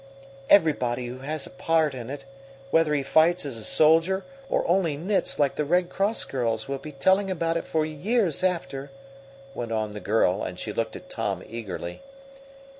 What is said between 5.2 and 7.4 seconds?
like the Red Cross girls will be telling